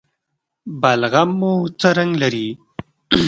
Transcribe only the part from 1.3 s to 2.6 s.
مو څه رنګ لري؟